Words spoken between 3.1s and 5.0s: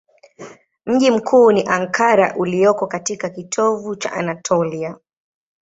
kitovu cha Anatolia.